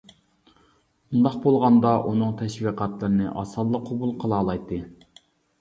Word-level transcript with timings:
ئۇنداق 1.15 1.35
بولغاندا 1.43 1.91
ئۇنىڭ 2.13 2.31
تەشۋىقاتلىرىنى 2.41 3.29
ئاسانلا 3.43 3.83
قوبۇل 3.91 4.15
قىلالايتتى. 4.25 4.83